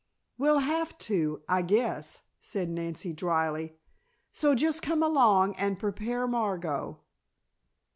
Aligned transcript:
"We'll 0.35 0.57
have 0.65 0.97
to, 1.13 1.43
I 1.47 1.61
guess," 1.61 2.23
said 2.39 2.71
Nancy 2.71 3.13
dryly, 3.13 3.75
"so 4.33 4.55
just 4.55 4.81
come 4.81 5.03
along 5.03 5.53
and 5.57 5.79
prepare 5.79 6.25
Margot." 6.27 6.99